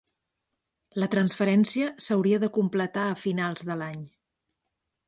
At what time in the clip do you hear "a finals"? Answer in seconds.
3.13-3.67